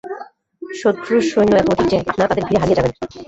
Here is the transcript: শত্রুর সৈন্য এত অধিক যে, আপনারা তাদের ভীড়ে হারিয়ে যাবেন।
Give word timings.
শত্রুর 0.61 1.21
সৈন্য 1.29 1.53
এত 1.55 1.67
অধিক 1.73 1.87
যে, 1.91 1.97
আপনারা 2.03 2.29
তাদের 2.29 2.45
ভীড়ে 2.47 2.61
হারিয়ে 2.61 2.77
যাবেন। 2.79 2.91